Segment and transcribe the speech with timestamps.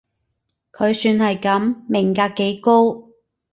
[0.71, 3.03] 佢算係噉，命格幾高